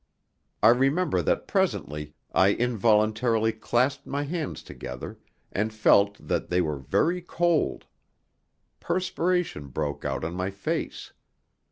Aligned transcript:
I 0.63 0.69
remember 0.69 1.21
that 1.21 1.45
presently 1.47 2.15
I 2.33 2.53
involuntarily 2.53 3.51
clasped 3.53 4.07
my 4.07 4.23
hands 4.23 4.63
together, 4.63 5.19
and 5.51 5.71
felt 5.71 6.17
that 6.27 6.49
they 6.49 6.59
were 6.59 6.79
very 6.79 7.21
cold. 7.21 7.85
Perspiration 8.79 9.67
broke 9.67 10.03
out 10.03 10.23
on 10.23 10.33
my 10.33 10.49
face. 10.49 11.13